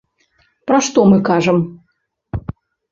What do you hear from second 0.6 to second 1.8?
Пра што мы кажам?